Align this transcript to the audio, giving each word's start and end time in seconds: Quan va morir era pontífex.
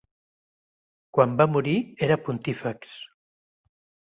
Quan 1.17 1.35
va 1.41 1.47
morir 1.57 1.75
era 2.07 2.17
pontífex. 2.29 2.97